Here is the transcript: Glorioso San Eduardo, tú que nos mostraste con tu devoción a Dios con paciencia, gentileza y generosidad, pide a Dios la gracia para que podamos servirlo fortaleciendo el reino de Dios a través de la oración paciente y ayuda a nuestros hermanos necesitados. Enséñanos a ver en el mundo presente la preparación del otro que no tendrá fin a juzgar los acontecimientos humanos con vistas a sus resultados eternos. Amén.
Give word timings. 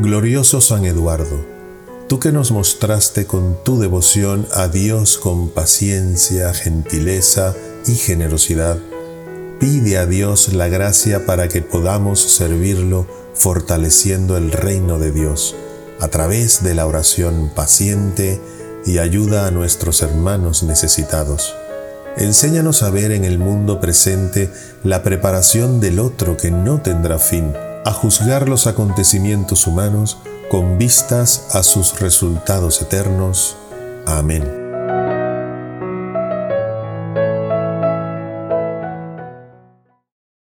Glorioso 0.00 0.60
San 0.60 0.84
Eduardo, 0.84 1.44
tú 2.08 2.20
que 2.20 2.30
nos 2.30 2.52
mostraste 2.52 3.26
con 3.26 3.56
tu 3.64 3.80
devoción 3.80 4.46
a 4.54 4.68
Dios 4.68 5.18
con 5.18 5.48
paciencia, 5.48 6.54
gentileza 6.54 7.56
y 7.84 7.96
generosidad, 7.96 8.78
pide 9.58 9.98
a 9.98 10.06
Dios 10.06 10.52
la 10.52 10.68
gracia 10.68 11.26
para 11.26 11.48
que 11.48 11.62
podamos 11.62 12.20
servirlo 12.20 13.08
fortaleciendo 13.34 14.36
el 14.36 14.52
reino 14.52 15.00
de 15.00 15.10
Dios 15.10 15.56
a 15.98 16.06
través 16.06 16.62
de 16.62 16.76
la 16.76 16.86
oración 16.86 17.50
paciente 17.52 18.40
y 18.86 18.98
ayuda 18.98 19.48
a 19.48 19.50
nuestros 19.50 20.02
hermanos 20.02 20.62
necesitados. 20.62 21.56
Enséñanos 22.16 22.84
a 22.84 22.90
ver 22.90 23.10
en 23.10 23.24
el 23.24 23.40
mundo 23.40 23.80
presente 23.80 24.48
la 24.84 25.02
preparación 25.02 25.80
del 25.80 25.98
otro 25.98 26.36
que 26.36 26.52
no 26.52 26.80
tendrá 26.82 27.18
fin 27.18 27.52
a 27.88 27.92
juzgar 27.92 28.50
los 28.50 28.66
acontecimientos 28.66 29.66
humanos 29.66 30.18
con 30.50 30.76
vistas 30.76 31.46
a 31.54 31.62
sus 31.62 31.98
resultados 31.98 32.82
eternos. 32.82 33.56
Amén. 34.06 34.57